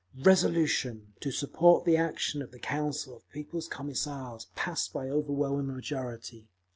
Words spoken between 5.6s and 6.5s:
majority.